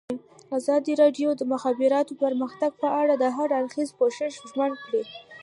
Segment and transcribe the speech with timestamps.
[0.57, 5.01] ازادي راډیو د د مخابراتو پرمختګ په اړه د هر اړخیز پوښښ ژمنه کړې.